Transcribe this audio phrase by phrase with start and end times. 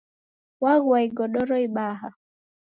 [0.63, 2.09] Waghua igodoro ibaha.